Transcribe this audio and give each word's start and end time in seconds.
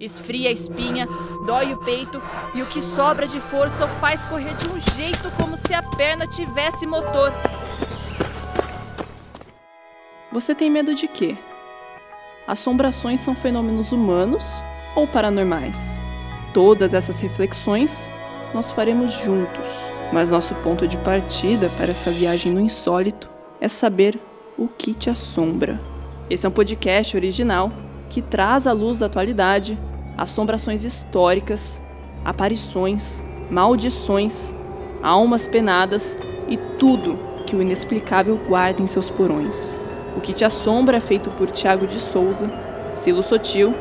Esfria 0.00 0.48
a 0.48 0.52
espinha, 0.52 1.08
dói 1.44 1.72
o 1.72 1.76
peito 1.78 2.22
e 2.54 2.62
o 2.62 2.66
que 2.66 2.80
sobra 2.80 3.26
de 3.26 3.40
força 3.40 3.84
o 3.84 3.88
faz 3.88 4.24
correr 4.24 4.54
de 4.54 4.68
um 4.68 4.80
jeito 4.94 5.28
como 5.36 5.56
se 5.56 5.74
a 5.74 5.82
perna 5.82 6.24
tivesse 6.24 6.86
motor. 6.86 7.32
Você 10.30 10.54
tem 10.54 10.70
medo 10.70 10.94
de 10.94 11.08
quê? 11.08 11.36
Assombrações 12.46 13.18
são 13.18 13.34
fenômenos 13.34 13.90
humanos 13.90 14.44
ou 14.94 15.08
paranormais? 15.08 16.00
Todas 16.54 16.94
essas 16.94 17.18
reflexões 17.18 18.08
nós 18.54 18.70
faremos 18.70 19.10
juntos, 19.10 19.66
mas 20.12 20.30
nosso 20.30 20.54
ponto 20.56 20.86
de 20.86 20.96
partida 20.98 21.68
para 21.76 21.90
essa 21.90 22.12
viagem 22.12 22.52
no 22.52 22.60
insólito 22.60 23.28
é 23.60 23.66
saber 23.66 24.16
o 24.56 24.68
que 24.68 24.94
te 24.94 25.10
assombra. 25.10 25.80
Esse 26.30 26.46
é 26.46 26.48
um 26.48 26.52
podcast 26.52 27.16
original 27.16 27.72
que 28.08 28.22
traz 28.22 28.64
à 28.66 28.72
luz 28.72 28.96
da 28.96 29.06
atualidade 29.06 29.76
assombrações 30.18 30.84
históricas, 30.84 31.80
aparições, 32.24 33.24
maldições, 33.48 34.52
almas 35.00 35.46
penadas 35.46 36.18
e 36.48 36.56
tudo 36.78 37.16
que 37.46 37.54
o 37.54 37.62
inexplicável 37.62 38.36
guarda 38.48 38.82
em 38.82 38.86
seus 38.88 39.08
porões. 39.08 39.78
O 40.16 40.20
que 40.20 40.34
te 40.34 40.44
assombra 40.44 40.96
é 40.96 41.00
feito 41.00 41.30
por 41.30 41.50
Tiago 41.50 41.86
de 41.86 42.00
Souza, 42.00 42.50
Silo 42.94 43.22
Sotil, 43.22 43.72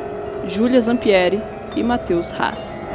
Júlia 0.45 0.79
Zampieri 0.79 1.41
e 1.75 1.81
Matheus 1.81 2.31
Haas. 2.31 2.89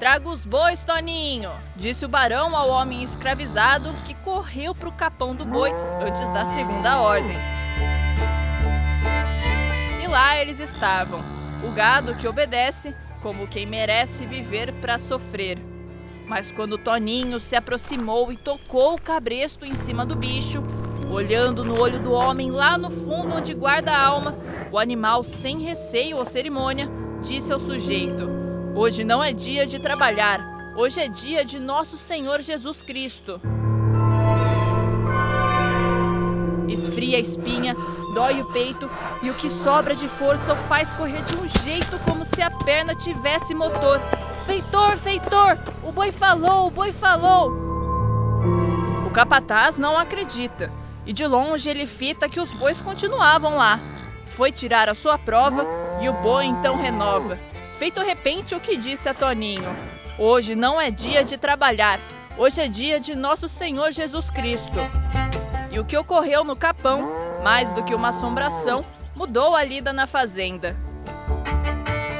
Traga 0.00 0.28
os 0.28 0.44
bois, 0.44 0.82
Toninho, 0.82 1.50
disse 1.76 2.04
o 2.04 2.08
barão 2.08 2.56
ao 2.56 2.70
homem 2.70 3.02
escravizado 3.02 3.90
que 4.04 4.14
correu 4.14 4.74
para 4.74 4.88
o 4.88 4.92
capão 4.92 5.36
do 5.36 5.44
boi 5.44 5.70
antes 6.04 6.28
da 6.30 6.44
segunda 6.44 7.00
ordem. 7.00 7.59
Lá 10.10 10.36
eles 10.40 10.58
estavam, 10.58 11.20
o 11.62 11.70
gado 11.70 12.16
que 12.16 12.26
obedece, 12.26 12.92
como 13.22 13.46
quem 13.46 13.64
merece 13.64 14.26
viver 14.26 14.72
para 14.80 14.98
sofrer. 14.98 15.56
Mas 16.26 16.50
quando 16.50 16.76
Toninho 16.76 17.38
se 17.38 17.54
aproximou 17.54 18.32
e 18.32 18.36
tocou 18.36 18.94
o 18.94 19.00
cabresto 19.00 19.64
em 19.64 19.76
cima 19.76 20.04
do 20.04 20.16
bicho, 20.16 20.64
olhando 21.08 21.64
no 21.64 21.80
olho 21.80 22.00
do 22.00 22.10
homem 22.10 22.50
lá 22.50 22.76
no 22.76 22.90
fundo 22.90 23.36
onde 23.36 23.54
guarda 23.54 23.92
a 23.92 24.04
alma, 24.04 24.34
o 24.72 24.80
animal, 24.80 25.22
sem 25.22 25.60
receio 25.60 26.16
ou 26.16 26.24
cerimônia, 26.24 26.88
disse 27.22 27.52
ao 27.52 27.60
sujeito: 27.60 28.28
Hoje 28.74 29.04
não 29.04 29.22
é 29.22 29.32
dia 29.32 29.64
de 29.64 29.78
trabalhar, 29.78 30.74
hoje 30.76 31.00
é 31.00 31.06
dia 31.06 31.44
de 31.44 31.60
nosso 31.60 31.96
Senhor 31.96 32.42
Jesus 32.42 32.82
Cristo. 32.82 33.40
Esfria 36.68 37.16
a 37.16 37.20
espinha, 37.20 37.76
dói 38.12 38.40
o 38.40 38.44
peito 38.46 38.90
e 39.22 39.30
o 39.30 39.34
que 39.34 39.48
sobra 39.48 39.94
de 39.94 40.08
força 40.08 40.52
o 40.52 40.56
faz 40.56 40.92
correr 40.92 41.22
de 41.22 41.36
um 41.36 41.48
jeito 41.64 41.98
como 42.00 42.24
se 42.24 42.42
a 42.42 42.50
perna 42.50 42.94
tivesse 42.94 43.54
motor. 43.54 44.00
Feitor, 44.46 44.96
feitor, 44.96 45.58
o 45.82 45.92
boi 45.92 46.10
falou, 46.10 46.66
o 46.66 46.70
boi 46.70 46.92
falou. 46.92 47.52
O 49.06 49.10
capataz 49.10 49.78
não 49.78 49.98
acredita 49.98 50.72
e 51.06 51.12
de 51.12 51.26
longe 51.26 51.68
ele 51.68 51.86
fita 51.86 52.28
que 52.28 52.40
os 52.40 52.50
bois 52.52 52.80
continuavam 52.80 53.56
lá. 53.56 53.80
Foi 54.26 54.52
tirar 54.52 54.88
a 54.88 54.94
sua 54.94 55.18
prova 55.18 55.66
e 56.00 56.08
o 56.08 56.12
boi 56.12 56.44
então 56.44 56.76
renova. 56.76 57.38
Feito 57.78 58.02
repente 58.02 58.54
o 58.54 58.60
que 58.60 58.76
disse 58.76 59.08
a 59.08 59.14
Toninho: 59.14 59.74
Hoje 60.18 60.54
não 60.54 60.80
é 60.80 60.90
dia 60.90 61.24
de 61.24 61.36
trabalhar, 61.36 61.98
hoje 62.36 62.60
é 62.60 62.68
dia 62.68 63.00
de 63.00 63.14
nosso 63.14 63.48
Senhor 63.48 63.90
Jesus 63.90 64.30
Cristo. 64.30 64.78
E 65.70 65.78
o 65.78 65.84
que 65.84 65.96
ocorreu 65.96 66.44
no 66.44 66.56
Capão, 66.56 67.29
mais 67.42 67.72
do 67.72 67.82
que 67.82 67.94
uma 67.94 68.08
assombração, 68.08 68.84
mudou 69.14 69.54
a 69.56 69.64
lida 69.64 69.92
na 69.92 70.06
fazenda. 70.06 70.76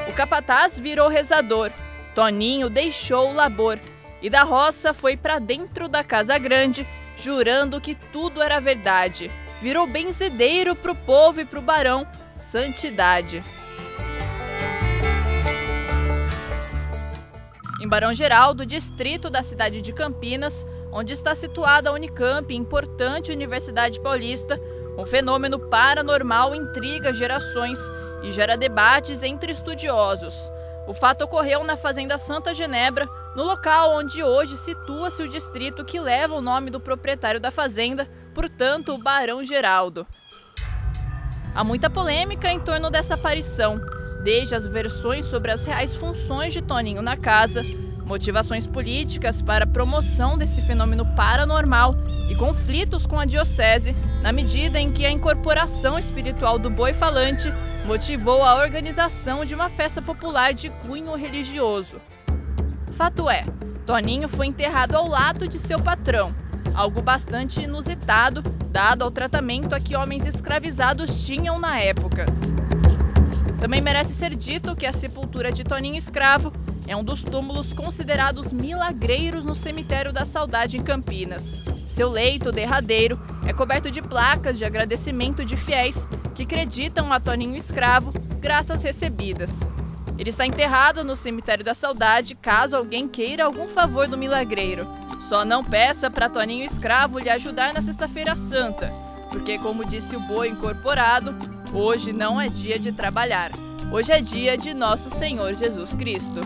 O 0.08 0.12
capataz 0.12 0.78
virou 0.78 1.08
rezador, 1.08 1.70
Toninho 2.14 2.68
deixou 2.68 3.30
o 3.30 3.34
labor 3.34 3.78
e 4.20 4.28
da 4.28 4.42
roça 4.42 4.92
foi 4.92 5.16
para 5.16 5.38
dentro 5.38 5.88
da 5.88 6.02
casa 6.02 6.36
grande, 6.36 6.86
jurando 7.16 7.80
que 7.80 7.94
tudo 7.94 8.42
era 8.42 8.60
verdade. 8.60 9.30
Virou 9.60 9.86
benzedeiro 9.86 10.74
pro 10.74 10.94
povo 10.94 11.40
e 11.40 11.44
pro 11.44 11.62
barão, 11.62 12.06
santidade. 12.36 13.42
em 17.80 17.88
Barão 17.88 18.12
Geraldo, 18.12 18.66
distrito 18.66 19.30
da 19.30 19.42
cidade 19.42 19.80
de 19.80 19.90
Campinas, 19.90 20.66
onde 20.92 21.14
está 21.14 21.34
situada 21.34 21.88
a 21.88 21.92
Unicamp, 21.94 22.54
importante 22.54 23.32
universidade 23.32 23.98
paulista, 23.98 24.60
um 24.96 25.04
fenômeno 25.06 25.58
paranormal 25.58 26.54
intriga 26.54 27.12
gerações 27.12 27.78
e 28.22 28.32
gera 28.32 28.56
debates 28.56 29.22
entre 29.22 29.52
estudiosos. 29.52 30.34
O 30.86 30.94
fato 30.94 31.22
ocorreu 31.22 31.62
na 31.62 31.76
Fazenda 31.76 32.18
Santa 32.18 32.52
Genebra, 32.52 33.06
no 33.36 33.44
local 33.44 33.94
onde 33.94 34.22
hoje 34.22 34.56
situa-se 34.56 35.22
o 35.22 35.28
distrito 35.28 35.84
que 35.84 36.00
leva 36.00 36.34
o 36.34 36.40
nome 36.40 36.70
do 36.70 36.80
proprietário 36.80 37.40
da 37.40 37.50
fazenda, 37.50 38.08
portanto, 38.34 38.94
o 38.94 38.98
Barão 38.98 39.44
Geraldo. 39.44 40.06
Há 41.54 41.62
muita 41.62 41.88
polêmica 41.88 42.50
em 42.50 42.60
torno 42.60 42.90
dessa 42.90 43.14
aparição 43.14 43.80
desde 44.22 44.54
as 44.54 44.66
versões 44.66 45.26
sobre 45.26 45.50
as 45.50 45.64
reais 45.64 45.94
funções 45.94 46.52
de 46.52 46.60
Toninho 46.60 47.02
na 47.02 47.16
casa, 47.16 47.64
motivações 48.10 48.66
políticas 48.66 49.40
para 49.40 49.62
a 49.64 49.68
promoção 49.68 50.36
desse 50.36 50.60
fenômeno 50.62 51.06
paranormal 51.14 51.94
e 52.28 52.34
conflitos 52.34 53.06
com 53.06 53.20
a 53.20 53.24
diocese, 53.24 53.94
na 54.20 54.32
medida 54.32 54.80
em 54.80 54.90
que 54.90 55.06
a 55.06 55.10
incorporação 55.12 55.96
espiritual 55.96 56.58
do 56.58 56.68
boi 56.68 56.92
falante 56.92 57.54
motivou 57.86 58.42
a 58.42 58.56
organização 58.56 59.44
de 59.44 59.54
uma 59.54 59.68
festa 59.68 60.02
popular 60.02 60.52
de 60.52 60.70
cunho 60.70 61.14
religioso. 61.14 62.00
Fato 62.90 63.30
é, 63.30 63.44
Toninho 63.86 64.28
foi 64.28 64.46
enterrado 64.46 64.96
ao 64.96 65.06
lado 65.06 65.46
de 65.46 65.60
seu 65.60 65.78
patrão, 65.78 66.34
algo 66.74 67.00
bastante 67.00 67.62
inusitado, 67.62 68.42
dado 68.72 69.04
ao 69.04 69.10
tratamento 69.12 69.72
a 69.72 69.78
que 69.78 69.94
homens 69.94 70.26
escravizados 70.26 71.24
tinham 71.24 71.60
na 71.60 71.78
época. 71.78 72.26
Também 73.60 73.80
merece 73.80 74.14
ser 74.14 74.34
dito 74.34 74.74
que 74.74 74.86
a 74.86 74.92
sepultura 74.92 75.52
de 75.52 75.62
Toninho 75.62 75.96
Escravo 75.96 76.52
é 76.86 76.96
um 76.96 77.04
dos 77.04 77.22
túmulos 77.22 77.72
considerados 77.72 78.52
milagreiros 78.52 79.44
no 79.44 79.54
cemitério 79.54 80.12
da 80.12 80.24
Saudade 80.24 80.76
em 80.76 80.82
Campinas. 80.82 81.62
Seu 81.86 82.08
leito 82.08 82.52
derradeiro 82.52 83.20
é 83.46 83.52
coberto 83.52 83.90
de 83.90 84.00
placas 84.00 84.58
de 84.58 84.64
agradecimento 84.64 85.44
de 85.44 85.56
fiéis 85.56 86.06
que 86.34 86.42
acreditam 86.42 87.12
a 87.12 87.20
Toninho 87.20 87.56
Escravo 87.56 88.12
graças 88.40 88.82
recebidas. 88.82 89.60
Ele 90.18 90.30
está 90.30 90.46
enterrado 90.46 91.02
no 91.02 91.16
cemitério 91.16 91.64
da 91.64 91.74
Saudade 91.74 92.34
caso 92.34 92.76
alguém 92.76 93.08
queira 93.08 93.44
algum 93.44 93.68
favor 93.68 94.06
do 94.06 94.18
milagreiro. 94.18 94.86
Só 95.20 95.44
não 95.44 95.64
peça 95.64 96.10
para 96.10 96.28
Toninho 96.28 96.64
Escravo 96.64 97.18
lhe 97.18 97.30
ajudar 97.30 97.72
na 97.72 97.80
Sexta-feira 97.80 98.34
Santa, 98.34 98.90
porque, 99.30 99.58
como 99.58 99.84
disse 99.84 100.16
o 100.16 100.20
boi 100.20 100.48
incorporado, 100.48 101.34
hoje 101.72 102.12
não 102.12 102.40
é 102.40 102.48
dia 102.48 102.78
de 102.78 102.92
trabalhar. 102.92 103.52
Hoje 103.92 104.12
é 104.12 104.20
dia 104.20 104.56
de 104.56 104.72
nosso 104.72 105.10
Senhor 105.10 105.52
Jesus 105.52 105.92
Cristo. 105.94 106.38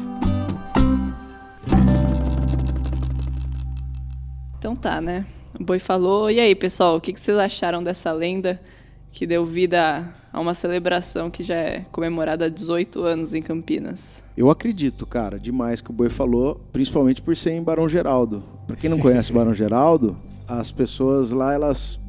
Então 4.59 4.75
tá, 4.75 4.99
né? 4.99 5.27
O 5.61 5.63
boi 5.63 5.79
falou. 5.79 6.31
E 6.31 6.41
aí, 6.41 6.55
pessoal, 6.55 6.97
o 6.97 7.01
que 7.03 7.15
vocês 7.15 7.37
acharam 7.37 7.83
dessa 7.83 8.11
lenda 8.13 8.59
que 9.13 9.27
deu 9.27 9.45
vida 9.45 10.11
a 10.33 10.41
uma 10.41 10.55
celebração 10.55 11.31
que 11.31 11.43
já 11.43 11.55
é 11.55 11.81
comemorada 11.93 12.47
há 12.47 12.49
18 12.49 13.03
anos 13.03 13.35
em 13.35 13.43
Campinas? 13.43 14.25
Eu 14.35 14.49
acredito, 14.49 15.05
cara, 15.05 15.39
demais 15.39 15.83
que 15.83 15.91
o 15.91 15.93
boi 15.93 16.09
falou, 16.09 16.59
principalmente 16.73 17.21
por 17.21 17.37
ser 17.37 17.51
em 17.51 17.63
Barão 17.63 17.87
Geraldo. 17.91 18.43
Para 18.67 18.77
quem 18.77 18.89
não 18.89 18.99
conhece 18.99 19.31
Barão 19.31 19.53
Geraldo, 19.53 20.17
as 20.49 20.73
pessoas 20.73 21.31
lá, 21.31 21.53
elas 21.53 22.01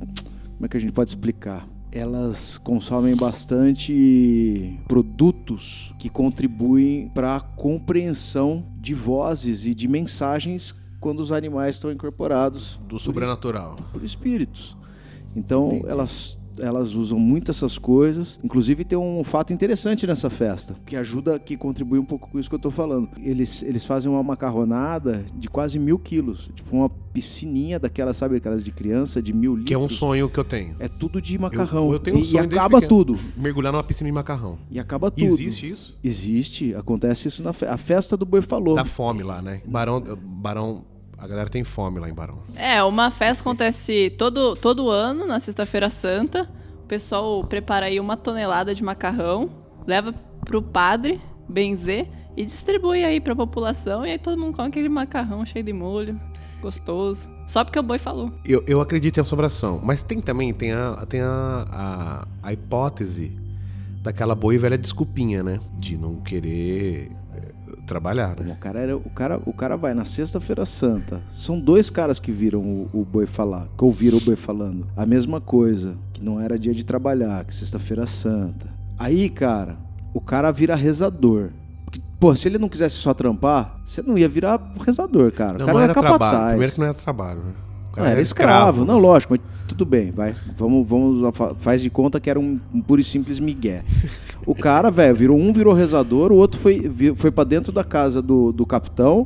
como 0.56 0.66
é 0.66 0.70
que 0.70 0.78
a 0.78 0.80
gente 0.80 0.94
pode 0.94 1.10
explicar? 1.10 1.68
Elas 1.96 2.58
consomem 2.58 3.16
bastante 3.16 4.78
produtos 4.86 5.96
que 5.98 6.10
contribuem 6.10 7.08
para 7.08 7.38
a 7.38 7.40
compreensão 7.40 8.66
de 8.82 8.94
vozes 8.94 9.66
e 9.66 9.74
de 9.74 9.88
mensagens 9.88 10.76
quando 11.00 11.22
os 11.22 11.32
animais 11.32 11.78
estão 11.78 11.90
incorporados 11.90 12.78
do 12.86 13.00
sobrenatural, 13.00 13.78
por 13.94 14.04
espíritos. 14.04 14.76
Então 15.34 15.68
Entendi. 15.68 15.88
elas 15.88 16.38
elas 16.60 16.94
usam 16.94 17.20
muito 17.20 17.52
essas 17.52 17.78
coisas. 17.78 18.40
Inclusive 18.44 18.84
tem 18.84 18.98
um 18.98 19.24
fato 19.24 19.54
interessante 19.54 20.06
nessa 20.08 20.30
festa, 20.30 20.76
que 20.86 20.96
ajuda, 20.96 21.40
que 21.40 21.58
contribui 21.58 22.00
um 22.00 22.06
pouco 22.06 22.30
com 22.30 22.40
isso 22.40 22.50
que 22.50 22.56
eu 22.56 22.58
estou 22.58 22.72
falando. 22.72 23.10
Eles, 23.18 23.64
eles 23.64 23.86
fazem 23.86 24.12
uma 24.12 24.24
macarronada 24.24 25.26
de 25.36 25.48
quase 25.50 25.80
mil 25.80 26.00
quilos, 26.00 26.50
tipo 26.56 26.76
uma 26.76 26.90
piscininha 26.90 27.80
daquelas, 27.80 28.18
sabe, 28.18 28.36
aquelas 28.36 28.64
de 28.64 28.72
criança, 28.72 29.22
de 29.22 29.32
mil 29.32 29.54
litros. 29.54 29.68
Que 29.68 29.74
é 29.74 29.78
um 29.78 29.90
sonho 29.90 30.30
que 30.30 30.38
eu 30.38 30.44
tenho. 30.44 30.76
É 30.80 30.88
tudo 30.88 31.22
de 31.22 31.38
macarrão. 31.38 31.88
Eu, 31.88 31.94
eu 31.94 32.00
tenho 32.00 32.18
um 32.18 32.22
e, 32.22 32.26
sonho 32.26 32.44
e 32.44 32.46
acaba 32.46 32.82
tudo. 32.82 33.18
Mergulhar 33.38 33.72
numa 33.72 33.84
piscina 33.84 34.10
de 34.10 34.14
macarrão. 34.14 34.58
E 34.70 34.80
acaba 34.80 35.10
tudo. 35.10 35.24
Existe 35.24 35.70
isso? 35.70 35.98
Existe. 36.04 36.76
Acontece 36.76 37.28
isso 37.28 37.42
na 37.42 37.54
fe 37.54 37.66
a 37.66 37.78
festa 37.78 38.18
do 38.18 38.26
boi 38.26 38.42
falou. 38.42 38.76
Da 38.76 38.86
fome 38.86 39.24
lá, 39.24 39.42
né? 39.42 39.62
Barão, 39.66 40.04
Barão 40.22 40.86
a 41.18 41.28
galera 41.28 41.50
tem 41.50 41.64
fome 41.64 42.00
lá 42.00 42.10
em 42.10 42.14
Barão. 42.14 42.40
É, 42.56 42.84
uma 42.84 43.10
festa 43.10 43.42
acontece 43.42 44.14
todo, 44.18 44.56
todo 44.56 44.90
ano, 44.90 45.26
na 45.26 45.40
Sexta-feira 45.40 45.90
Santa. 45.90 46.50
pessoal 46.88 47.44
prepara 47.44 47.88
aí 47.88 48.00
uma 48.00 48.18
tonelada 48.18 48.76
de 48.76 48.84
macarrão, 48.84 49.50
leva 49.88 50.14
pro 50.46 50.62
padre 50.62 51.22
benzer 51.48 52.08
e 52.36 52.46
distribui 52.46 53.04
aí 53.04 53.20
pra 53.20 53.36
população. 53.36 54.06
E 54.06 54.12
aí 54.12 54.20
todo 54.20 54.38
mundo 54.38 54.56
come 54.56 54.68
aquele 54.68 54.90
macarrão 54.90 55.46
cheio 55.46 55.64
de 55.64 55.74
molho, 55.74 56.20
gostoso. 56.62 57.30
Só 57.48 57.64
porque 57.64 57.80
o 57.80 57.84
boi 57.84 57.98
falou. 57.98 58.32
Eu, 58.46 58.64
eu 58.68 58.82
acredito 58.82 59.18
em 59.18 59.22
assombração, 59.22 59.80
mas 59.84 60.04
tem 60.04 60.20
também 60.20 60.54
tem 60.54 60.72
a, 60.74 61.06
tem 61.08 61.22
a, 61.22 61.66
a, 61.70 62.28
a 62.44 62.54
hipótese 62.54 63.45
daquela 64.06 64.36
boa 64.36 64.54
e 64.54 64.58
velha 64.58 64.78
desculpinha, 64.78 65.44
né? 65.44 65.60
De 65.78 65.98
não 65.98 66.18
querer 66.18 67.12
eh, 67.36 67.52
trabalhar, 67.88 68.40
né? 68.40 68.54
O 68.54 68.56
cara, 68.56 68.80
era, 68.80 68.96
o, 68.98 69.10
cara, 69.10 69.42
o 69.46 69.54
cara 69.54 69.76
vai 69.76 69.94
na 69.94 70.06
sexta-feira 70.06 70.66
santa. 70.66 71.22
São 71.34 71.60
dois 71.60 71.90
caras 71.90 72.20
que 72.20 72.32
viram 72.32 72.62
o, 72.62 72.90
o 72.94 73.04
boi 73.04 73.26
falar, 73.26 73.68
que 73.78 73.84
ouviram 73.84 74.18
o 74.18 74.22
boi 74.22 74.36
falando. 74.36 74.88
A 74.96 75.06
mesma 75.06 75.42
coisa, 75.42 75.96
que 76.14 76.24
não 76.24 76.40
era 76.40 76.58
dia 76.58 76.74
de 76.74 76.86
trabalhar, 76.86 77.44
que 77.46 77.54
sexta-feira 77.54 78.06
santa. 78.06 78.70
Aí, 78.98 79.30
cara, 79.30 79.76
o 80.14 80.22
cara 80.22 80.52
vira 80.52 80.76
rezador. 80.76 81.50
Porque, 81.84 82.00
pô, 82.20 82.36
se 82.36 82.48
ele 82.48 82.60
não 82.60 82.70
quisesse 82.70 82.96
só 82.96 83.14
trampar, 83.14 83.82
você 83.86 84.02
não 84.04 84.18
ia 84.18 84.30
virar 84.30 84.74
rezador, 84.86 85.32
cara. 85.32 85.58
Não, 85.58 85.66
o 85.66 85.68
cara 85.68 85.74
não 85.74 85.84
era 85.84 85.94
capataz. 85.94 86.20
trabalho. 86.20 86.50
Primeiro 86.50 86.74
que 86.74 86.80
não 86.80 86.88
era 86.88 86.94
trabalho, 86.94 87.40
né? 87.40 87.54
O 87.96 88.00
Não, 88.00 88.04
cara 88.04 88.10
era 88.12 88.22
escravo. 88.22 88.84
Não, 88.86 88.98
lógico, 89.00 89.34
mas 89.34 89.42
tudo 89.68 89.86
bem, 89.86 90.12
vai. 90.12 90.34
Vamos, 90.58 90.88
vamos, 90.88 91.34
faz 91.60 91.82
de 91.82 91.90
conta 91.90 92.20
que 92.20 92.30
era 92.30 92.40
um, 92.40 92.60
um 92.74 92.82
puro 92.82 93.00
e 93.00 93.04
simples 93.04 93.40
migué. 93.40 93.84
O 94.46 94.54
cara, 94.54 94.92
velho, 94.92 95.16
virou 95.16 95.38
um 95.40 95.54
virou 95.54 95.74
rezador, 95.74 96.32
o 96.32 96.36
outro 96.36 96.60
foi, 96.60 96.92
foi 97.16 97.32
para 97.32 97.44
dentro 97.46 97.72
da 97.72 97.84
casa 97.84 98.22
do, 98.22 98.52
do 98.52 98.66
capitão 98.66 99.26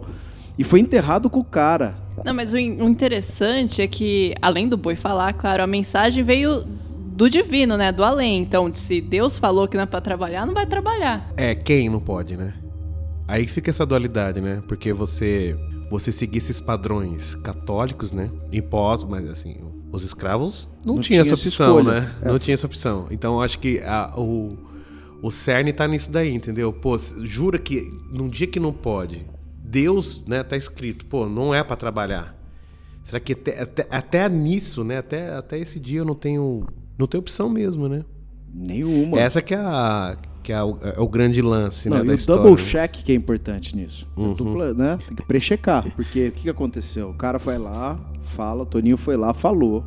e 0.58 0.64
foi 0.64 0.80
enterrado 0.80 1.30
com 1.30 1.40
o 1.40 1.44
cara. 1.44 1.96
Não, 2.24 2.34
mas 2.34 2.54
o, 2.54 2.58
in- 2.58 2.82
o 2.82 2.88
interessante 2.88 3.82
é 3.82 3.88
que, 3.88 4.36
além 4.42 4.68
do 4.68 4.78
boi 4.78 4.96
falar, 4.96 5.34
claro, 5.34 5.64
a 5.64 5.68
mensagem 5.68 6.24
veio 6.24 6.64
do 7.16 7.30
divino, 7.30 7.76
né? 7.76 7.92
Do 7.92 8.04
além. 8.04 8.40
Então, 8.40 8.72
se 8.74 9.02
Deus 9.02 9.38
falou 9.38 9.68
que 9.68 9.76
não 9.76 9.84
é 9.84 9.88
pra 9.88 10.00
trabalhar, 10.00 10.46
não 10.46 10.54
vai 10.54 10.66
trabalhar. 10.66 11.30
É, 11.36 11.56
quem 11.56 11.90
não 11.90 12.00
pode, 12.00 12.38
né? 12.38 12.54
Aí 13.28 13.46
que 13.46 13.52
fica 13.52 13.70
essa 13.70 13.86
dualidade, 13.86 14.42
né? 14.42 14.62
Porque 14.68 14.92
você 14.94 15.56
você 15.90 16.12
seguir 16.12 16.38
esses 16.38 16.60
padrões 16.60 17.36
católicos, 17.36 18.12
né? 18.12 18.30
Impostos, 18.52 19.10
mas 19.10 19.28
assim, 19.30 19.58
os 19.92 20.04
escravos 20.04 20.70
não, 20.86 20.96
Não 20.96 21.02
tinha 21.02 21.22
essa 21.22 21.34
opção, 21.34 21.80
escolha. 21.80 22.02
né? 22.02 22.16
Não 22.24 22.38
tinha 22.40 22.54
essa 22.54 22.66
opção. 22.68 23.08
Então 23.12 23.36
eu 23.36 23.42
acho 23.42 23.58
que 23.60 23.80
a- 23.80 24.14
o, 24.18 24.58
o 25.22 25.32
cerne 25.32 25.74
tá 25.74 25.88
nisso 25.88 26.12
daí, 26.12 26.34
entendeu? 26.34 26.72
Pô, 26.72 26.96
jura 27.24 27.58
que 27.58 27.90
num 28.12 28.28
dia 28.30 28.46
que 28.48 28.60
não 28.60 28.72
pode, 28.72 29.26
Deus, 29.64 30.22
né, 30.28 30.44
tá 30.44 30.56
escrito, 30.58 31.06
pô, 31.06 31.28
não 31.28 31.54
é 31.54 31.64
pra 31.64 31.76
trabalhar. 31.76 32.36
Será 33.04 33.20
que 33.20 33.34
até, 33.34 33.62
até, 33.62 33.88
até 33.90 34.30
nisso, 34.30 34.84
né? 34.84 34.98
Até, 35.00 35.34
até 35.34 35.58
esse 35.58 35.80
dia 35.80 36.00
eu 36.00 36.06
não 36.06 36.14
tenho, 36.16 36.68
não 36.98 37.08
tenho 37.08 37.22
opção 37.22 37.50
mesmo, 37.50 37.88
né? 37.88 38.04
Nenhuma. 38.54 39.20
Essa 39.20 39.42
que 39.42 39.54
é, 39.54 39.58
a, 39.58 40.18
que 40.44 40.52
é, 40.52 40.62
o, 40.64 40.78
é 40.82 41.00
o 41.00 41.08
grande 41.08 41.42
lance, 41.42 41.90
Não, 41.90 41.98
né, 42.00 42.04
da 42.04 42.12
o 42.12 42.16
história. 42.16 42.44
double 42.44 42.64
né? 42.64 42.70
check 42.70 42.92
que 43.04 43.12
é 43.12 43.16
importante 43.16 43.76
nisso. 43.76 44.08
Uhum. 44.16 44.34
Dupla, 44.34 44.74
né? 44.74 44.98
Tem 45.08 45.16
que 45.16 45.26
prechecar. 45.26 45.84
Porque 45.96 46.28
o 46.28 46.32
que, 46.32 46.42
que 46.44 46.50
aconteceu? 46.50 47.10
O 47.10 47.14
cara 47.14 47.40
foi 47.40 47.58
lá, 47.58 48.00
fala, 48.36 48.66
Toninho 48.66 48.98
foi 48.98 49.18
lá, 49.18 49.34
falou 49.34 49.84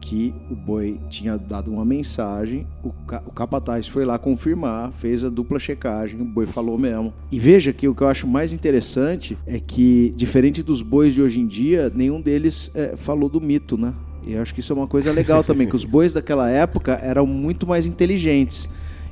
que 0.00 0.32
o 0.48 0.54
boi 0.54 1.00
tinha 1.10 1.36
dado 1.36 1.68
uma 1.68 1.84
mensagem, 1.84 2.64
o, 2.84 2.90
ca- 3.08 3.22
o 3.26 3.32
capataz 3.32 3.88
foi 3.88 4.04
lá 4.04 4.16
confirmar, 4.18 4.92
fez 4.92 5.24
a 5.24 5.28
dupla 5.28 5.58
checagem, 5.58 6.20
o 6.20 6.24
boi 6.24 6.46
falou 6.46 6.78
mesmo. 6.78 7.12
E 7.32 7.40
veja 7.40 7.72
que 7.72 7.88
o 7.88 7.94
que 7.94 8.02
eu 8.02 8.08
acho 8.08 8.24
mais 8.24 8.52
interessante 8.52 9.36
é 9.44 9.58
que, 9.58 10.14
diferente 10.16 10.62
dos 10.62 10.80
bois 10.80 11.12
de 11.12 11.20
hoje 11.20 11.40
em 11.40 11.46
dia, 11.46 11.90
nenhum 11.92 12.20
deles 12.20 12.70
é, 12.72 12.94
falou 12.96 13.28
do 13.28 13.40
mito, 13.40 13.76
né? 13.76 13.92
E 14.24 14.34
eu 14.34 14.42
acho 14.42 14.54
que 14.54 14.60
isso 14.60 14.72
é 14.72 14.76
uma 14.76 14.86
coisa 14.86 15.10
legal 15.12 15.42
também, 15.42 15.68
que 15.68 15.74
os 15.74 15.84
bois 15.84 16.12
daquela 16.12 16.48
época 16.48 16.92
eram 17.02 17.26
muito 17.26 17.66
mais 17.66 17.84
inteligentes 17.84 18.68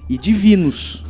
e 0.08 0.18
divinos. 0.18 1.04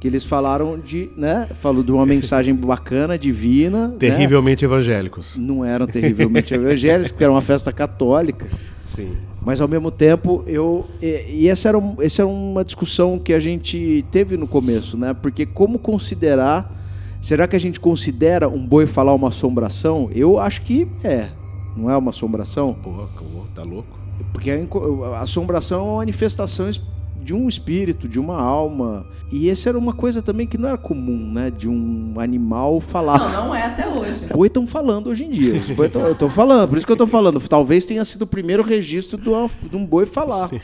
que 0.00 0.06
eles 0.06 0.24
falaram 0.24 0.78
de, 0.78 1.10
né? 1.16 1.48
Falou 1.60 1.82
de 1.82 1.92
uma 1.92 2.06
mensagem 2.06 2.54
bacana, 2.54 3.18
divina. 3.18 3.88
né? 3.88 3.94
Terrivelmente 3.98 4.64
evangélicos. 4.64 5.36
Não 5.36 5.64
eram 5.64 5.86
terrivelmente 5.86 6.54
evangélicos, 6.54 7.10
porque 7.10 7.24
era 7.24 7.32
uma 7.32 7.42
festa 7.42 7.72
católica. 7.72 8.46
Sim. 8.84 9.16
Mas 9.42 9.60
ao 9.60 9.68
mesmo 9.68 9.90
tempo, 9.90 10.42
eu. 10.46 10.86
E, 11.00 11.42
e 11.42 11.48
essa, 11.48 11.68
era 11.68 11.78
um, 11.78 11.96
essa 12.00 12.22
era 12.22 12.28
uma 12.28 12.64
discussão 12.64 13.18
que 13.18 13.32
a 13.32 13.40
gente 13.40 14.04
teve 14.10 14.36
no 14.36 14.46
começo, 14.46 14.96
né? 14.96 15.14
Porque 15.14 15.46
como 15.46 15.78
considerar. 15.78 16.78
Será 17.22 17.46
que 17.46 17.54
a 17.54 17.60
gente 17.60 17.78
considera 17.78 18.48
um 18.48 18.66
boi 18.66 18.86
falar 18.86 19.12
uma 19.12 19.28
assombração? 19.28 20.08
Eu 20.14 20.40
acho 20.40 20.62
que 20.62 20.88
é. 21.04 21.28
Não 21.76 21.90
é 21.90 21.96
uma 21.96 22.08
assombração? 22.08 22.74
Pô, 22.82 22.90
acabou, 23.04 23.44
tá 23.54 23.62
louco? 23.62 23.98
Porque 24.32 24.50
a, 24.50 25.20
assombração 25.20 25.80
é 25.80 25.82
uma 25.82 25.96
manifestação 25.98 26.68
es- 26.70 26.80
de 27.22 27.34
um 27.34 27.48
espírito, 27.48 28.08
de 28.08 28.18
uma 28.18 28.40
alma. 28.40 29.06
E 29.32 29.48
essa 29.48 29.68
era 29.68 29.78
uma 29.78 29.92
coisa 29.92 30.20
também 30.22 30.46
que 30.46 30.58
não 30.58 30.68
era 30.68 30.78
comum, 30.78 31.30
né? 31.32 31.50
De 31.50 31.68
um 31.68 32.14
animal 32.18 32.80
falar. 32.80 33.18
Não, 33.18 33.46
não 33.46 33.54
é 33.54 33.64
até 33.66 33.86
hoje. 33.88 34.26
Boi 34.32 34.46
estão 34.48 34.66
falando 34.66 35.08
hoje 35.08 35.24
em 35.24 35.30
dia. 35.30 35.54
Os 35.60 35.70
boi 35.70 35.88
tão, 35.88 36.02
eu 36.02 36.14
tô 36.14 36.28
falando, 36.28 36.68
por 36.68 36.76
isso 36.78 36.86
que 36.86 36.92
eu 36.92 36.96
tô 36.96 37.06
falando. 37.06 37.38
Talvez 37.48 37.84
tenha 37.84 38.04
sido 38.04 38.22
o 38.22 38.26
primeiro 38.26 38.62
registro 38.62 39.18
de, 39.20 39.28
uma- 39.28 39.50
de 39.62 39.76
um 39.76 39.84
boi 39.86 40.06
falar. 40.06 40.48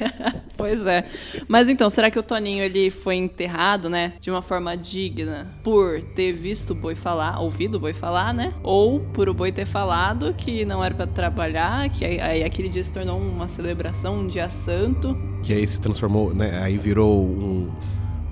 Pois 0.57 0.87
é. 0.87 1.05
Mas 1.47 1.69
então, 1.69 1.91
será 1.91 2.11
que 2.11 2.19
o 2.19 2.23
Toninho 2.23 2.65
ele 2.65 2.89
foi 2.89 3.15
enterrado, 3.17 3.91
né, 3.91 4.15
de 4.19 4.31
uma 4.31 4.41
forma 4.41 4.75
digna 4.75 5.49
por 5.63 6.01
ter 6.01 6.33
visto 6.33 6.71
o 6.71 6.75
boi 6.75 6.95
falar, 6.95 7.39
ouvido 7.41 7.75
o 7.75 7.79
boi 7.81 7.93
falar, 7.93 8.33
né? 8.33 8.55
Ou 8.63 9.01
por 9.01 9.29
o 9.29 9.35
boi 9.35 9.53
ter 9.53 9.67
falado 9.67 10.33
que 10.33 10.65
não 10.65 10.83
era 10.83 10.95
pra 10.95 11.07
trabalhar, 11.07 11.91
que 11.91 12.07
aí, 12.07 12.19
aí 12.19 12.43
aquele 12.43 12.71
dia 12.71 12.83
se 12.83 12.91
tornou 12.91 13.19
uma 13.21 13.49
celebração, 13.49 14.21
um 14.21 14.27
dia 14.27 14.49
santo. 14.49 15.15
Que 15.47 15.53
aí 15.53 15.67
se 15.67 15.81
transformou, 15.81 16.35
né? 16.35 16.59
Aí 16.61 16.77
virou 16.77 17.23
um, 17.25 17.71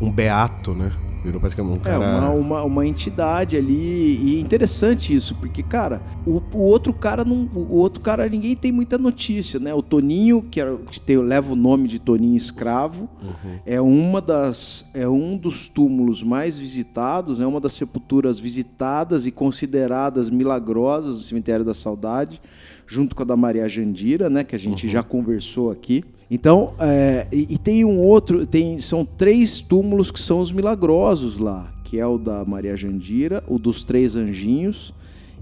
um 0.00 0.10
beato, 0.10 0.74
né? 0.74 0.90
Virou 1.22 1.40
praticamente 1.40 1.78
um 1.78 1.80
É, 1.80 1.84
cara. 1.98 2.18
uma, 2.18 2.30
uma, 2.32 2.62
uma 2.64 2.86
entidade 2.86 3.56
ali. 3.56 4.18
E 4.22 4.36
é 4.36 4.40
interessante 4.40 5.14
isso, 5.14 5.34
porque, 5.36 5.62
cara, 5.62 6.02
o, 6.26 6.42
o 6.52 6.58
outro 6.58 6.92
cara 6.92 7.24
não. 7.24 7.48
O 7.54 7.76
outro 7.76 8.02
cara, 8.02 8.28
ninguém 8.28 8.54
tem 8.54 8.70
muita 8.72 8.98
notícia, 8.98 9.58
né? 9.60 9.72
O 9.72 9.80
Toninho, 9.80 10.42
que, 10.42 10.60
que 10.90 11.00
tem, 11.00 11.16
leva 11.16 11.50
o 11.52 11.56
nome 11.56 11.88
de 11.88 11.98
Toninho 11.98 12.36
Escravo, 12.36 13.08
Uhum. 13.22 13.58
é 13.64 13.80
uma 13.80 14.20
das. 14.20 14.84
É 14.92 15.08
um 15.08 15.34
dos 15.36 15.66
túmulos 15.68 16.22
mais 16.22 16.58
visitados, 16.58 17.40
é 17.40 17.46
uma 17.46 17.60
das 17.60 17.72
sepulturas 17.72 18.38
visitadas 18.38 19.26
e 19.26 19.30
consideradas 19.30 20.28
milagrosas 20.28 21.16
do 21.16 21.22
Cemitério 21.22 21.64
da 21.64 21.72
Saudade, 21.74 22.38
junto 22.86 23.16
com 23.16 23.22
a 23.22 23.24
da 23.24 23.36
Maria 23.36 23.66
Jandira, 23.66 24.28
né? 24.28 24.44
Que 24.44 24.56
a 24.56 24.58
gente 24.58 24.90
já 24.90 25.02
conversou 25.02 25.70
aqui. 25.70 26.04
Então, 26.30 26.72
é, 26.78 27.26
e, 27.30 27.54
e 27.54 27.58
tem 27.58 27.84
um 27.84 27.98
outro, 27.98 28.46
tem, 28.46 28.78
são 28.78 29.04
três 29.04 29.60
túmulos 29.60 30.10
que 30.10 30.20
são 30.20 30.40
os 30.40 30.50
milagrosos 30.50 31.38
lá, 31.38 31.72
que 31.84 31.98
é 31.98 32.06
o 32.06 32.18
da 32.18 32.44
Maria 32.44 32.76
Jandira, 32.76 33.44
o 33.46 33.58
dos 33.58 33.84
três 33.84 34.16
anjinhos 34.16 34.94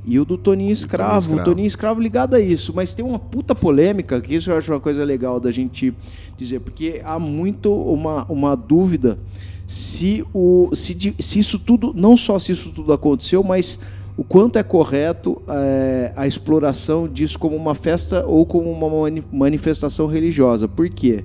e 0.05 0.19
o 0.19 0.25
do 0.25 0.37
Toninho 0.37 0.73
Escravo. 0.73 1.21
Escravo. 1.21 1.41
O 1.41 1.45
Toninho 1.45 1.67
Escravo 1.67 2.01
ligado 2.01 2.35
a 2.35 2.41
isso, 2.41 2.73
mas 2.75 2.93
tem 2.93 3.05
uma 3.05 3.19
puta 3.19 3.55
polêmica, 3.55 4.21
que 4.21 4.35
isso 4.35 4.51
eu 4.51 4.57
acho 4.57 4.73
uma 4.73 4.81
coisa 4.81 5.05
legal 5.05 5.39
da 5.39 5.51
gente 5.51 5.95
dizer, 6.37 6.61
porque 6.61 7.01
há 7.05 7.19
muito 7.19 7.73
uma, 7.73 8.25
uma 8.25 8.57
dúvida 8.57 9.19
se, 9.67 10.25
o, 10.35 10.71
se, 10.75 11.15
se 11.19 11.39
isso 11.39 11.59
tudo, 11.59 11.93
não 11.95 12.17
só 12.17 12.39
se 12.39 12.53
isso 12.53 12.71
tudo 12.73 12.93
aconteceu, 12.93 13.43
mas 13.43 13.79
o 14.16 14.23
quanto 14.25 14.59
é 14.59 14.62
correto 14.62 15.40
é, 15.49 16.12
a 16.16 16.26
exploração 16.26 17.09
disso 17.09 17.38
como 17.38 17.57
uma 17.57 17.75
festa 17.75 18.25
ou 18.26 18.45
como 18.45 18.71
uma 18.71 18.88
mani- 18.88 19.25
manifestação 19.33 20.07
religiosa. 20.07 20.69
Por 20.69 20.88
quê? 20.90 21.25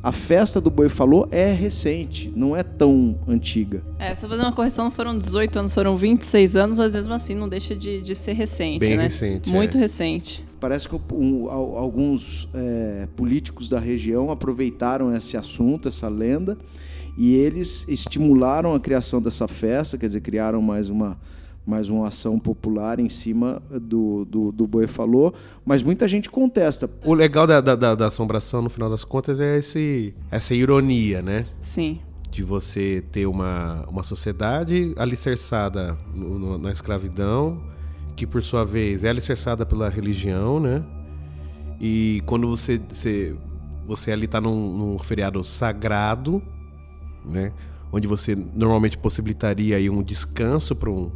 A 0.00 0.12
festa 0.12 0.60
do 0.60 0.70
Boi 0.70 0.88
Falou 0.88 1.26
é 1.32 1.50
recente, 1.52 2.32
não 2.36 2.56
é 2.56 2.62
tão 2.62 3.18
antiga. 3.26 3.82
É, 3.98 4.14
só 4.14 4.28
fazer 4.28 4.40
uma 4.42 4.52
correção, 4.52 4.84
não 4.84 4.92
foram 4.92 5.18
18 5.18 5.58
anos, 5.58 5.74
foram 5.74 5.96
26 5.96 6.54
anos, 6.54 6.78
mas 6.78 6.94
mesmo 6.94 7.12
assim 7.12 7.34
não 7.34 7.48
deixa 7.48 7.74
de, 7.74 8.00
de 8.00 8.14
ser 8.14 8.34
recente, 8.34 8.78
Bem 8.78 8.96
né? 8.96 9.02
recente, 9.02 9.50
Muito 9.50 9.76
é. 9.76 9.80
recente. 9.80 10.44
Parece 10.60 10.88
que 10.88 10.96
um- 11.12 11.50
al- 11.50 11.76
alguns 11.76 12.48
é, 12.54 13.08
políticos 13.16 13.68
da 13.68 13.80
região 13.80 14.30
aproveitaram 14.30 15.14
esse 15.14 15.36
assunto, 15.36 15.88
essa 15.88 16.08
lenda, 16.08 16.56
e 17.16 17.34
eles 17.34 17.84
estimularam 17.88 18.74
a 18.74 18.80
criação 18.80 19.20
dessa 19.20 19.48
festa, 19.48 19.98
quer 19.98 20.06
dizer, 20.06 20.20
criaram 20.20 20.62
mais 20.62 20.88
uma, 20.88 21.18
mais 21.68 21.90
uma 21.90 22.08
ação 22.08 22.38
popular 22.38 22.98
em 22.98 23.10
cima 23.10 23.62
do, 23.70 24.24
do, 24.24 24.50
do 24.50 24.66
Boi 24.66 24.86
Falou, 24.86 25.34
mas 25.66 25.82
muita 25.82 26.08
gente 26.08 26.30
contesta. 26.30 26.88
O 27.04 27.12
legal 27.12 27.46
da, 27.46 27.60
da, 27.60 27.76
da- 27.76 27.94
da 27.94 28.06
assombração, 28.06 28.62
no 28.62 28.70
final 28.70 28.88
das 28.88 29.04
contas, 29.04 29.38
é 29.38 29.58
esse, 29.58 30.14
essa 30.30 30.54
ironia, 30.54 31.20
né? 31.20 31.44
Sim. 31.60 32.00
De 32.30 32.42
você 32.42 33.04
ter 33.12 33.26
uma, 33.26 33.84
uma 33.88 34.02
sociedade 34.02 34.94
alicerçada 34.96 35.98
no- 36.14 36.38
no- 36.38 36.58
na 36.58 36.70
escravidão, 36.72 37.60
que 38.16 38.26
por 38.26 38.42
sua 38.42 38.64
vez 38.64 39.04
é 39.04 39.10
alicerçada 39.10 39.66
pela 39.66 39.90
religião, 39.90 40.58
né? 40.58 40.82
E 41.80 42.22
quando 42.24 42.48
você, 42.48 42.80
você, 42.88 43.36
você 43.86 44.10
ali 44.10 44.26
tá 44.26 44.40
num, 44.40 44.72
num 44.76 44.98
feriado 44.98 45.44
sagrado, 45.44 46.42
né? 47.24 47.52
Onde 47.92 48.06
você 48.08 48.34
normalmente 48.34 48.96
possibilitaria 48.98 49.76
aí 49.76 49.88
um 49.88 50.02
descanso 50.02 50.74
para 50.74 50.90
um, 50.90 51.10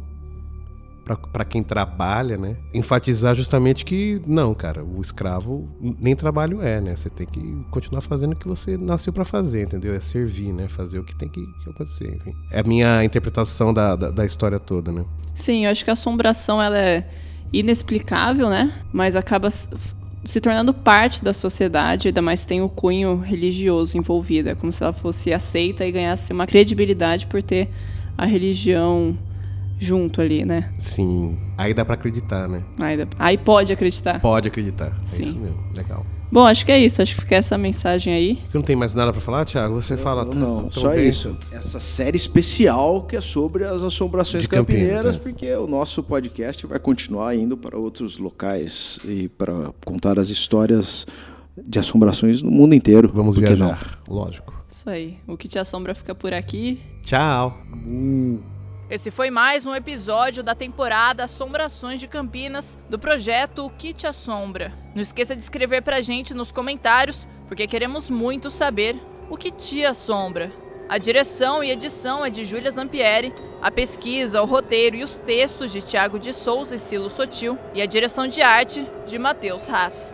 para 1.03 1.43
quem 1.43 1.61
trabalha, 1.61 2.37
né? 2.37 2.55
Enfatizar 2.73 3.35
justamente 3.35 3.83
que 3.83 4.21
não, 4.25 4.53
cara, 4.53 4.83
o 4.83 5.01
escravo 5.01 5.69
nem 5.99 6.15
trabalho 6.15 6.61
é, 6.61 6.79
né? 6.79 6.95
Você 6.95 7.09
tem 7.09 7.27
que 7.27 7.65
continuar 7.69 8.01
fazendo 8.01 8.33
o 8.33 8.35
que 8.35 8.47
você 8.47 8.77
nasceu 8.77 9.11
para 9.11 9.25
fazer, 9.25 9.63
entendeu? 9.63 9.93
É 9.93 9.99
servir, 9.99 10.53
né? 10.53 10.67
Fazer 10.67 10.99
o 10.99 11.03
que 11.03 11.15
tem 11.15 11.27
que, 11.27 11.41
que 11.41 11.69
acontecer. 11.69 12.15
Enfim. 12.15 12.33
É 12.51 12.61
a 12.61 12.63
minha 12.63 13.03
interpretação 13.03 13.73
da, 13.73 13.95
da, 13.95 14.11
da 14.11 14.25
história 14.25 14.59
toda, 14.59 14.91
né? 14.91 15.03
Sim, 15.35 15.65
eu 15.65 15.71
acho 15.71 15.83
que 15.83 15.89
a 15.89 15.93
assombração 15.93 16.61
ela 16.61 16.77
é 16.77 17.07
inexplicável, 17.51 18.49
né? 18.49 18.73
Mas 18.91 19.15
acaba 19.15 19.49
se 19.49 20.39
tornando 20.39 20.73
parte 20.73 21.23
da 21.23 21.33
sociedade, 21.33 22.07
ainda 22.07 22.21
mais 22.21 22.45
tem 22.45 22.61
o 22.61 22.69
cunho 22.69 23.17
religioso 23.19 23.97
envolvido. 23.97 24.49
É 24.49 24.55
como 24.55 24.71
se 24.71 24.81
ela 24.81 24.93
fosse 24.93 25.33
aceita 25.33 25.85
e 25.85 25.91
ganhasse 25.91 26.31
uma 26.31 26.47
credibilidade 26.47 27.27
por 27.27 27.43
ter 27.43 27.69
a 28.17 28.25
religião 28.25 29.17
junto 29.83 30.21
ali, 30.21 30.45
né? 30.45 30.71
Sim. 30.79 31.37
Aí 31.57 31.73
dá 31.73 31.85
para 31.85 31.95
acreditar, 31.95 32.47
né? 32.47 32.63
Aí, 32.79 32.97
dá... 32.97 33.07
Aí 33.19 33.37
pode 33.37 33.71
acreditar. 33.71 34.19
Pode 34.19 34.47
acreditar. 34.47 34.97
É 35.03 35.07
Sim. 35.07 35.23
isso 35.23 35.37
mesmo. 35.37 35.63
Legal. 35.75 36.05
Bom, 36.31 36.47
acho 36.47 36.65
que 36.65 36.71
é 36.71 36.79
isso. 36.79 36.99
Acho 36.99 37.13
que 37.13 37.21
fica 37.21 37.35
essa 37.35 37.55
mensagem 37.59 38.11
aí. 38.11 38.39
Você 38.43 38.57
não 38.57 38.65
tem 38.65 38.75
mais 38.75 38.95
nada 38.95 39.11
para 39.11 39.21
falar, 39.21 39.45
Thiago? 39.45 39.75
Você 39.75 39.95
fala 39.95 40.25
tudo. 40.25 40.39
Não, 40.39 40.71
só 40.71 40.89
bem. 40.89 41.07
isso. 41.07 41.37
Essa 41.51 41.79
série 41.79 42.17
especial 42.17 43.03
que 43.03 43.15
é 43.15 43.21
sobre 43.21 43.65
as 43.65 43.83
assombrações 43.83 44.41
De 44.41 44.49
campineiras, 44.49 45.03
Campinas, 45.03 45.15
é. 45.15 45.19
porque 45.19 45.53
o 45.53 45.67
nosso 45.67 46.01
podcast 46.01 46.65
vai 46.65 46.79
continuar 46.79 47.35
indo 47.35 47.55
para 47.55 47.77
outros 47.77 48.17
locais 48.17 48.97
e 49.05 49.29
para 49.29 49.71
contar 49.85 50.17
as 50.17 50.29
histórias 50.29 51.05
de 51.55 51.77
assombrações 51.77 52.41
no 52.41 52.49
mundo 52.49 52.73
inteiro. 52.73 53.11
Vamos 53.13 53.37
viajar, 53.37 53.99
não? 54.07 54.15
lógico. 54.15 54.53
Isso 54.67 54.89
aí. 54.89 55.17
O 55.27 55.37
que 55.37 55.47
te 55.47 55.59
assombra 55.59 55.93
fica 55.93 56.15
por 56.15 56.33
aqui. 56.33 56.81
Tchau. 57.03 57.61
Uh. 57.85 58.52
Esse 58.89 59.09
foi 59.09 59.31
mais 59.31 59.65
um 59.65 59.73
episódio 59.73 60.43
da 60.43 60.53
temporada 60.53 61.23
Assombrações 61.23 62.01
de 62.01 62.07
Campinas 62.07 62.77
do 62.89 62.99
projeto 62.99 63.65
O 63.65 63.69
Que 63.69 63.93
Te 63.93 64.05
Assombra. 64.05 64.73
Não 64.93 65.01
esqueça 65.01 65.35
de 65.35 65.41
escrever 65.41 65.81
pra 65.81 66.01
gente 66.01 66.33
nos 66.33 66.51
comentários, 66.51 67.27
porque 67.47 67.65
queremos 67.65 68.09
muito 68.09 68.51
saber 68.51 69.01
o 69.29 69.37
que 69.37 69.51
te 69.51 69.85
assombra. 69.85 70.51
A 70.89 70.97
direção 70.97 71.63
e 71.63 71.71
edição 71.71 72.25
é 72.25 72.29
de 72.29 72.43
Júlia 72.43 72.69
Zampieri, 72.69 73.33
a 73.61 73.71
pesquisa, 73.71 74.41
o 74.41 74.45
roteiro 74.45 74.97
e 74.97 75.03
os 75.03 75.17
textos 75.17 75.71
de 75.71 75.81
Tiago 75.81 76.19
de 76.19 76.33
Souza 76.33 76.75
e 76.75 76.79
Silo 76.79 77.09
Sotil, 77.09 77.57
e 77.73 77.81
a 77.81 77.85
direção 77.85 78.27
de 78.27 78.41
arte 78.41 78.85
de 79.07 79.17
Matheus 79.17 79.69
Haas. 79.69 80.13